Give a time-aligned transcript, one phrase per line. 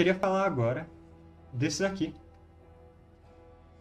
[0.00, 0.88] queria falar agora
[1.52, 2.14] desse daqui.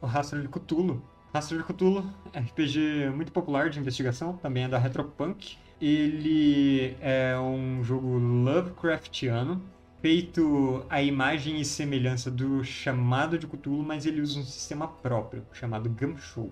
[0.01, 1.01] O Rastro de Cthulhu.
[1.33, 5.57] Rastro de Cthulhu, RPG muito popular de investigação, também é da Retropunk.
[5.79, 9.61] Ele é um jogo Lovecraftiano,
[10.01, 15.45] feito à imagem e semelhança do chamado de Cthulhu, mas ele usa um sistema próprio,
[15.53, 16.51] chamado Gumshoe.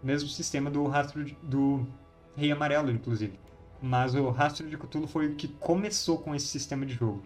[0.00, 1.84] Mesmo sistema do rastro de, do
[2.36, 3.36] Rei Amarelo, inclusive.
[3.82, 7.24] Mas o rastro de Cthulhu foi o que começou com esse sistema de jogo.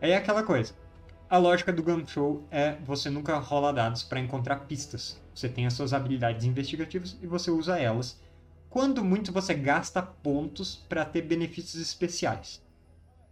[0.00, 0.85] É aquela coisa.
[1.28, 5.20] A lógica do Gumshoe é você nunca rola dados para encontrar pistas.
[5.34, 8.20] Você tem as suas habilidades investigativas e você usa elas.
[8.70, 12.62] Quando muito você gasta pontos para ter benefícios especiais.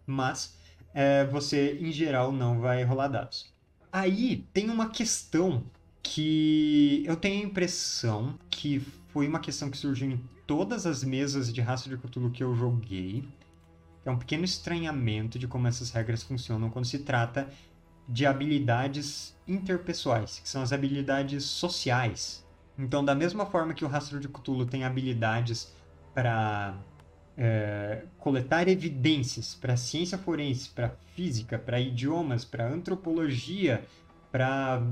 [0.05, 0.59] Mas
[0.93, 3.55] é, você, em geral, não vai rolar dados.
[3.93, 5.63] Aí tem uma questão
[6.03, 8.81] que eu tenho a impressão que
[9.11, 12.57] foi uma questão que surgiu em todas as mesas de raça de Cthulhu que eu
[12.57, 13.23] joguei.
[14.05, 17.49] É um pequeno estranhamento de como essas regras funcionam quando se trata
[18.09, 22.45] de habilidades interpessoais, que são as habilidades sociais.
[22.79, 25.73] Então, da mesma forma que o Rastro de Cthulhu tem habilidades
[26.13, 26.77] para
[27.37, 33.85] é, coletar evidências para ciência forense, para física, para idiomas, para antropologia,
[34.31, 34.83] para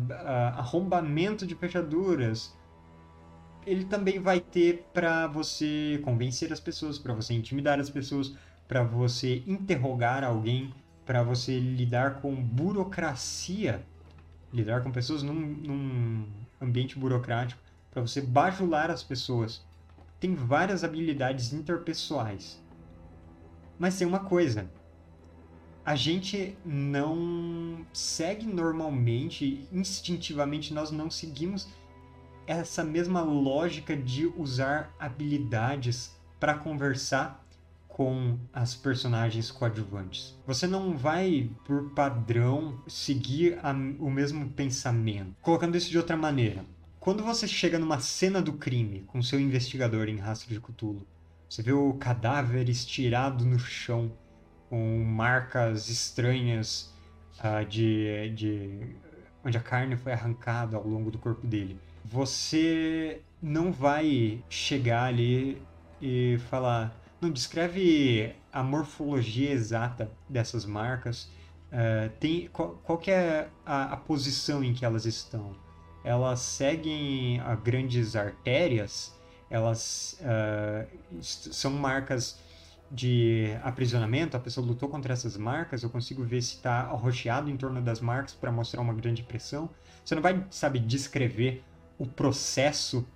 [0.56, 2.56] arrombamento de fechaduras.
[3.66, 8.82] Ele também vai ter para você convencer as pessoas, para você intimidar as pessoas, para
[8.82, 10.72] você interrogar alguém,
[11.04, 13.84] para você lidar com burocracia,
[14.52, 16.26] lidar com pessoas num, num
[16.60, 19.62] ambiente burocrático, para você bajular as pessoas
[20.22, 22.62] tem várias habilidades interpessoais.
[23.76, 24.70] Mas tem uma coisa.
[25.84, 31.68] A gente não segue normalmente, instintivamente, nós não seguimos
[32.46, 37.44] essa mesma lógica de usar habilidades para conversar
[37.92, 40.34] com as personagens coadjuvantes.
[40.46, 45.36] Você não vai, por padrão, seguir a, o mesmo pensamento.
[45.42, 46.64] Colocando isso de outra maneira,
[46.98, 51.06] quando você chega numa cena do crime com seu investigador em Rastro de Cthulhu,
[51.46, 54.10] você vê o cadáver estirado no chão,
[54.70, 56.94] com marcas estranhas
[57.40, 58.96] uh, de, de
[59.44, 61.78] onde a carne foi arrancada ao longo do corpo dele.
[62.06, 65.60] Você não vai chegar ali
[66.00, 71.30] e falar, não descreve a morfologia exata dessas marcas.
[71.72, 75.56] Uh, tem qual, qual é a, a posição em que elas estão?
[76.04, 79.14] elas seguem a grandes artérias,
[79.48, 80.86] elas uh,
[81.20, 82.38] são marcas
[82.90, 87.56] de aprisionamento, a pessoa lutou contra essas marcas, eu consigo ver se está arroxeado em
[87.56, 89.70] torno das marcas para mostrar uma grande pressão.
[90.04, 91.62] Você não vai, sabe, descrever
[91.98, 93.06] o processo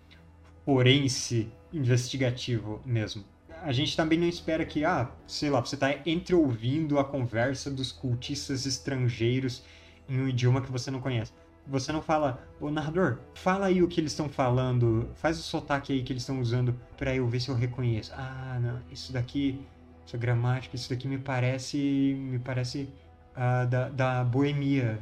[0.64, 3.24] forense investigativo mesmo.
[3.66, 7.90] A gente também não espera que, ah, sei lá, você está entreouvindo a conversa dos
[7.90, 9.62] cultistas estrangeiros
[10.08, 11.32] em um idioma que você não conhece
[11.66, 15.92] você não fala, ô narrador, fala aí o que eles estão falando, faz o sotaque
[15.92, 18.12] aí que eles estão usando para eu ver se eu reconheço.
[18.14, 19.60] Ah, não, isso daqui,
[20.06, 22.88] essa gramática, isso daqui me parece, me parece
[23.32, 25.00] uh, da, da Boemia,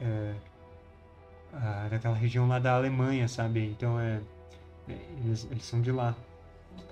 [0.00, 0.36] uh,
[1.54, 3.66] uh, daquela região lá da Alemanha, sabe?
[3.66, 4.20] Então é,
[4.88, 6.16] é, eles, eles são de lá.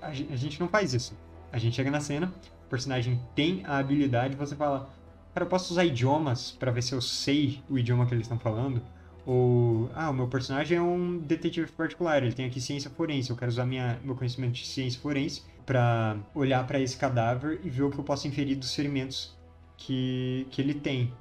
[0.01, 1.17] A, gente não faz isso.
[1.51, 2.31] A gente chega na cena,
[2.65, 4.89] o personagem tem a habilidade, você fala,
[5.33, 8.37] cara, eu posso usar idiomas para ver se eu sei o idioma que eles estão
[8.37, 8.81] falando?
[9.25, 13.35] Ou, ah, o meu personagem é um detetive particular, ele tem aqui ciência forense, eu
[13.35, 17.83] quero usar minha, meu conhecimento de ciência forense para olhar para esse cadáver e ver
[17.83, 19.37] o que eu posso inferir dos ferimentos
[19.77, 21.13] que, que ele tem.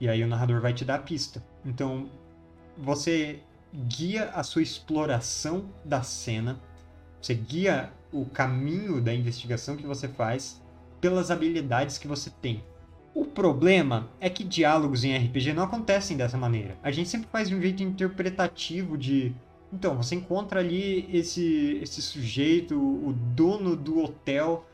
[0.00, 1.42] E aí o narrador vai te dar a pista.
[1.64, 2.10] Então,
[2.76, 3.40] você
[3.72, 6.58] guia a sua exploração da cena,
[7.26, 10.62] você guia o caminho da investigação que você faz
[11.00, 12.62] pelas habilidades que você tem.
[13.12, 16.78] O problema é que diálogos em RPG não acontecem dessa maneira.
[16.84, 19.34] A gente sempre faz de um jeito interpretativo de.
[19.72, 24.64] Então, você encontra ali esse, esse sujeito, o dono do hotel,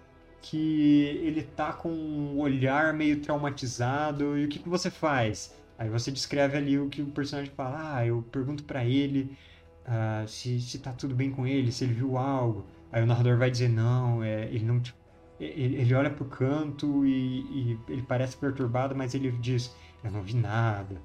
[0.43, 5.57] que ele tá com um olhar meio traumatizado, e o que, que você faz?
[5.79, 7.97] Aí você descreve ali o que o personagem fala.
[7.97, 9.35] Ah, eu pergunto para ele
[9.87, 12.65] uh, se, se tá tudo bem com ele, se ele viu algo.
[12.91, 14.95] Aí o narrador vai dizer, não, é, ele não te
[15.45, 19.75] ele olha pro canto e, e, ele parece perturbado, mas ele diz:
[20.05, 21.01] Eu não vi nada.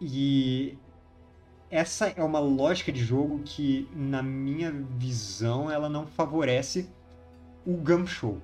[0.00, 0.78] E
[1.70, 6.88] essa é uma lógica de jogo que, na minha visão, ela não favorece
[7.66, 8.40] o Gumshow.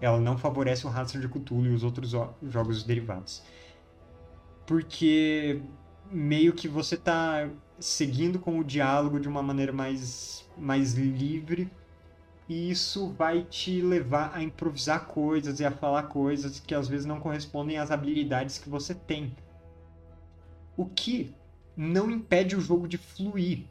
[0.00, 2.10] Ela não favorece o Rastro de Cthulhu e os outros
[2.42, 3.42] jogos derivados.
[4.66, 5.62] Porque
[6.10, 7.48] meio que você está
[7.82, 11.70] seguindo com o diálogo de uma maneira mais, mais livre
[12.48, 17.06] e isso vai te levar a improvisar coisas e a falar coisas que às vezes
[17.06, 19.34] não correspondem às habilidades que você tem.
[20.76, 21.34] O que
[21.76, 23.64] não impede o jogo de fluir.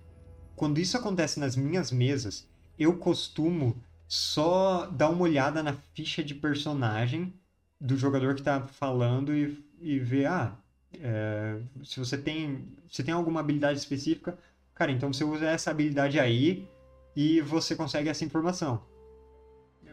[0.55, 2.47] Quando isso acontece nas minhas mesas,
[2.77, 3.75] eu costumo
[4.07, 7.33] só dar uma olhada na ficha de personagem
[7.79, 10.57] do jogador que está falando e, e ver, ah,
[10.99, 14.37] é, se você tem, se tem alguma habilidade específica,
[14.73, 16.67] cara, então você usa essa habilidade aí
[17.15, 18.83] e você consegue essa informação.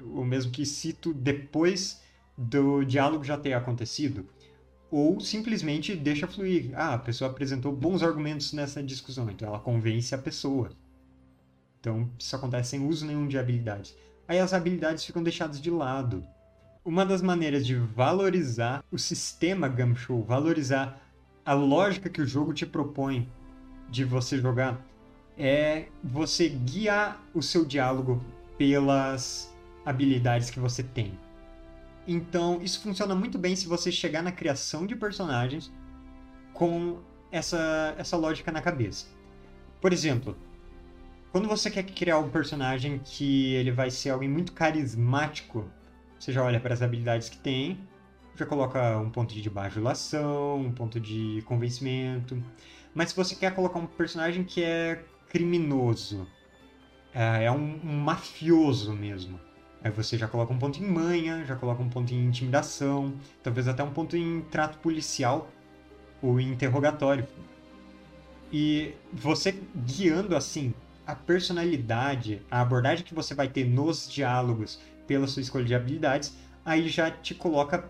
[0.02, 2.02] O mesmo que cito depois
[2.36, 4.26] do diálogo já ter acontecido.
[4.90, 6.70] Ou simplesmente deixa fluir.
[6.74, 10.70] Ah, a pessoa apresentou bons argumentos nessa discussão, então ela convence a pessoa.
[11.80, 13.94] Então isso acontece sem uso nenhum de habilidades.
[14.26, 16.24] Aí as habilidades ficam deixadas de lado.
[16.88, 20.98] Uma das maneiras de valorizar o sistema Gumshoe, valorizar
[21.44, 23.28] a lógica que o jogo te propõe
[23.90, 24.80] de você jogar,
[25.36, 28.24] é você guiar o seu diálogo
[28.56, 29.54] pelas
[29.84, 31.12] habilidades que você tem.
[32.06, 35.70] Então, isso funciona muito bem se você chegar na criação de personagens
[36.54, 37.00] com
[37.30, 39.08] essa, essa lógica na cabeça.
[39.78, 40.34] Por exemplo,
[41.32, 45.70] quando você quer criar um personagem que ele vai ser alguém muito carismático,
[46.18, 47.78] você já olha para as habilidades que tem,
[48.34, 52.42] já coloca um ponto de bajulação, um ponto de convencimento.
[52.94, 56.26] Mas se você quer colocar um personagem que é criminoso.
[57.14, 59.40] É, é um, um, mafioso mesmo.
[59.82, 63.68] Aí você já coloca um ponto em manha, já coloca um ponto em intimidação, talvez
[63.68, 65.48] até um ponto em trato policial
[66.20, 67.26] ou interrogatório.
[68.52, 70.74] E você guiando assim
[71.08, 76.36] a personalidade, a abordagem que você vai ter nos diálogos pela sua escolha de habilidades,
[76.62, 77.88] aí já te coloca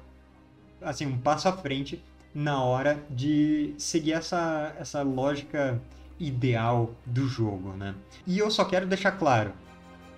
[0.80, 2.00] assim um passo à frente
[2.32, 5.82] na hora de seguir essa, essa lógica
[6.16, 7.92] ideal do jogo, né?
[8.24, 9.52] E eu só quero deixar claro,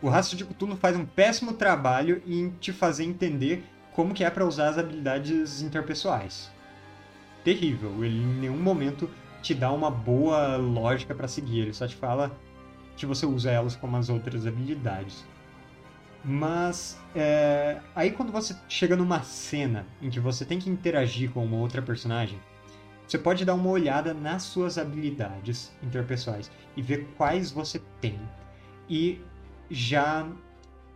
[0.03, 3.65] o Rastro de Cthulhu faz um péssimo trabalho em te fazer entender
[3.95, 6.51] como que é para usar as habilidades interpessoais.
[7.43, 9.09] Terrível, ele em nenhum momento
[9.41, 12.31] te dá uma boa lógica para seguir, ele só te fala
[13.01, 15.25] que você usa elas como as outras habilidades.
[16.23, 21.43] Mas é, aí quando você chega numa cena em que você tem que interagir com
[21.43, 22.39] uma outra personagem,
[23.09, 28.21] você pode dar uma olhada nas suas habilidades interpessoais e ver quais você tem
[28.89, 29.19] e
[29.71, 30.31] já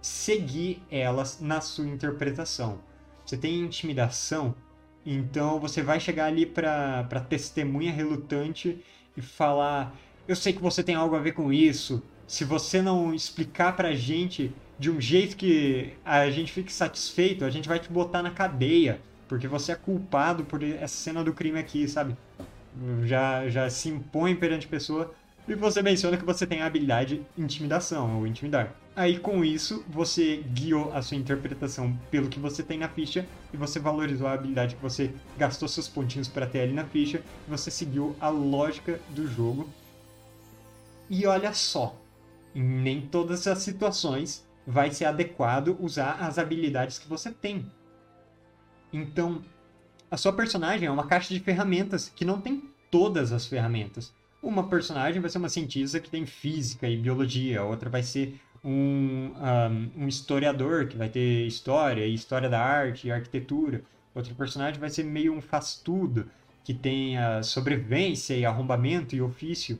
[0.03, 2.79] seguir elas na sua interpretação.
[3.25, 4.55] Você tem intimidação,
[5.06, 8.85] então você vai chegar ali para testemunha relutante
[9.17, 12.03] e falar: Eu sei que você tem algo a ver com isso.
[12.26, 17.50] Se você não explicar pra gente de um jeito que a gente fique satisfeito, a
[17.50, 21.59] gente vai te botar na cadeia porque você é culpado por essa cena do crime
[21.59, 22.17] aqui, sabe?
[23.05, 25.15] Já, já se impõe perante a pessoa
[25.47, 28.75] e você menciona que você tem a habilidade intimidação ou intimidar.
[28.97, 33.56] Aí com isso, você guiou a sua interpretação pelo que você tem na ficha e
[33.56, 37.50] você valorizou a habilidade que você gastou seus pontinhos para ter ali na ficha e
[37.50, 39.69] você seguiu a lógica do jogo.
[41.09, 41.97] E olha só,
[42.55, 47.71] em nem todas as situações vai ser adequado usar as habilidades que você tem.
[48.93, 49.43] Então,
[50.11, 54.12] a sua personagem é uma caixa de ferramentas que não tem todas as ferramentas.
[54.43, 59.33] Uma personagem vai ser uma cientista que tem física e biologia, outra vai ser um,
[59.97, 63.83] um, um historiador que vai ter história história da arte e arquitetura.
[64.15, 66.31] Outro personagem vai ser meio um faz-tudo,
[66.62, 69.79] que tem a sobrevivência e arrombamento e ofício.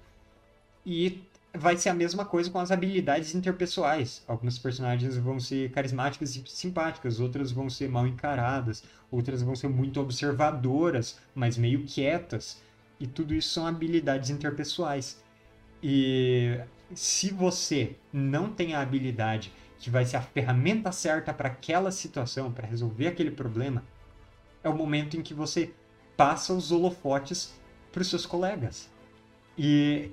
[0.85, 1.23] E
[1.57, 4.23] vai ser a mesma coisa com as habilidades interpessoais.
[4.27, 9.69] Algumas personagens vão ser carismáticas e simpáticas, outras vão ser mal encaradas, outras vão ser
[9.69, 12.61] muito observadoras, mas meio quietas.
[12.99, 15.23] E tudo isso são habilidades interpessoais.
[15.83, 16.59] E
[16.95, 22.51] se você não tem a habilidade que vai ser a ferramenta certa para aquela situação,
[22.51, 23.85] para resolver aquele problema,
[24.63, 25.73] é o momento em que você
[26.17, 27.53] passa os holofotes
[27.93, 28.89] para os seus colegas.
[29.59, 30.11] E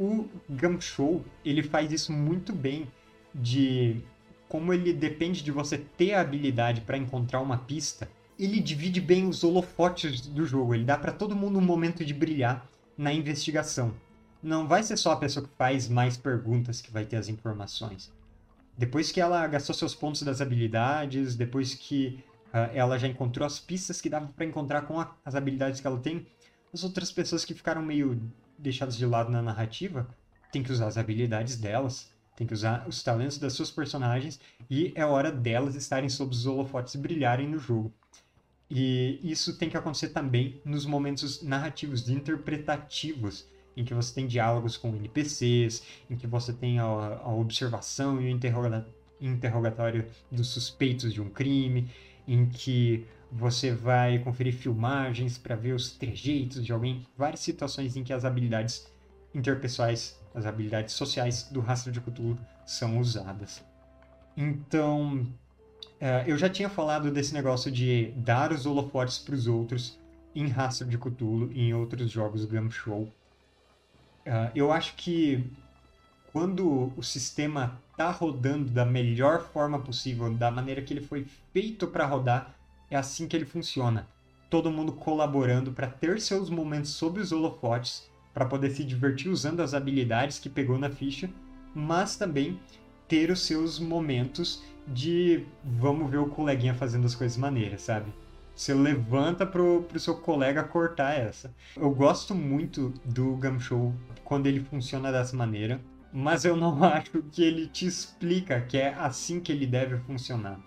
[0.00, 2.88] o Gumshow, ele faz isso muito bem
[3.34, 4.02] de
[4.48, 9.28] como ele depende de você ter a habilidade para encontrar uma pista, ele divide bem
[9.28, 12.66] os holofotes do jogo, ele dá para todo mundo um momento de brilhar
[12.96, 13.94] na investigação.
[14.42, 18.10] Não vai ser só a pessoa que faz mais perguntas que vai ter as informações.
[18.78, 23.58] Depois que ela gastou seus pontos das habilidades, depois que uh, ela já encontrou as
[23.58, 26.26] pistas que dava para encontrar com a, as habilidades que ela tem,
[26.72, 28.18] as outras pessoas que ficaram meio
[28.60, 30.08] deixadas de lado na narrativa,
[30.52, 34.92] tem que usar as habilidades delas, tem que usar os talentos das suas personagens e
[34.94, 37.92] é hora delas estarem sob os holofotes e brilharem no jogo.
[38.70, 44.76] E isso tem que acontecer também nos momentos narrativos, interpretativos, em que você tem diálogos
[44.76, 48.86] com NPCs, em que você tem a, a observação e o interroga
[49.20, 51.90] interrogatório dos suspeitos de um crime,
[52.30, 58.04] em que você vai conferir filmagens para ver os trejeitos de alguém, várias situações em
[58.04, 58.86] que as habilidades
[59.34, 63.64] interpessoais, as habilidades sociais do rastro de Cthulhu são usadas.
[64.36, 65.26] Então,
[66.00, 69.98] uh, eu já tinha falado desse negócio de dar os holofotes para os outros
[70.32, 73.02] em Rastro de Cthulhu e em outros jogos Gumshoe.
[73.02, 73.12] Uh,
[74.54, 75.44] eu acho que
[76.32, 81.86] quando o sistema está rodando da melhor forma possível, da maneira que ele foi feito
[81.86, 82.54] para rodar,
[82.90, 84.08] é assim que ele funciona.
[84.48, 89.60] Todo mundo colaborando para ter seus momentos sob os holofotes, para poder se divertir usando
[89.60, 91.28] as habilidades que pegou na ficha,
[91.74, 92.58] mas também
[93.08, 98.12] ter os seus momentos de vamos ver o coleguinha fazendo as coisas maneiras, sabe?
[98.54, 101.52] Você levanta pro, pro seu colega cortar essa.
[101.76, 103.92] Eu gosto muito do Gumshow
[104.24, 105.80] quando ele funciona dessa maneira
[106.12, 110.60] mas eu não acho que ele te explica que é assim que ele deve funcionar.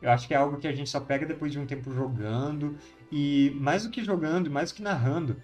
[0.00, 2.76] Eu acho que é algo que a gente só pega depois de um tempo jogando,
[3.10, 5.40] e mais do que jogando, mais do que narrando,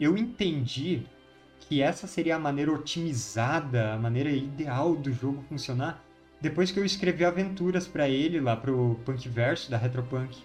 [0.00, 1.02] eu entendi
[1.60, 6.02] que essa seria a maneira otimizada, a maneira ideal do jogo funcionar,
[6.40, 10.38] depois que eu escrevi aventuras para ele lá pro Punkverso da Retropunk.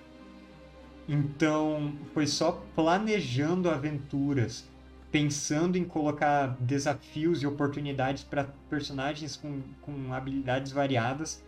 [1.07, 4.67] Então, foi só planejando aventuras
[5.13, 11.43] pensando em colocar desafios e oportunidades para personagens com, com habilidades variadas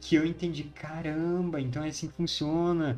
[0.00, 2.96] que eu entendi, caramba, então é assim que funciona.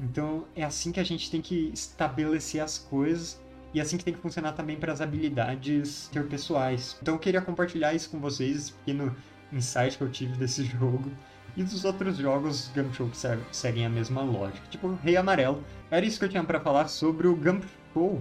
[0.00, 3.40] Então é assim que a gente tem que estabelecer as coisas
[3.72, 6.98] e é assim que tem que funcionar também para as habilidades interpessoais.
[7.00, 9.14] Então eu queria compartilhar isso com vocês, esse pequeno
[9.52, 11.08] insight que eu tive desse jogo
[11.56, 13.12] e dos outros jogos Gumshoe
[13.52, 15.62] seguem a mesma lógica, tipo Rei Amarelo.
[15.88, 18.20] Era isso que eu tinha para falar sobre o Gumshoe